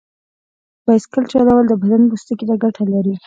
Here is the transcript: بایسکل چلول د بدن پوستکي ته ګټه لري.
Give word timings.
بایسکل 0.85 1.23
چلول 1.31 1.63
د 1.69 1.73
بدن 1.81 2.01
پوستکي 2.09 2.45
ته 2.49 2.55
ګټه 2.63 2.83
لري. 2.93 3.15